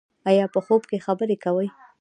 ایا 0.29 0.45
په 0.53 0.59
خوب 0.65 0.81
کې 0.89 0.97
خبرې 1.05 1.35
کوئ؟ 1.43 1.67